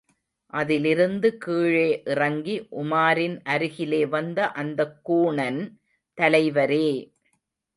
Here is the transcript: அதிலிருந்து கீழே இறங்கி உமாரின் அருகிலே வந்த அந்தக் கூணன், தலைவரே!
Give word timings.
அதிலிருந்து 0.53 1.37
கீழே 1.37 2.01
இறங்கி 2.05 2.55
உமாரின் 2.71 3.37
அருகிலே 3.43 4.05
வந்த 4.07 4.51
அந்தக் 4.53 4.99
கூணன், 5.09 5.61
தலைவரே! 6.17 6.89